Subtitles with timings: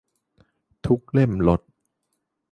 [0.85, 1.61] ทุกเล่มลด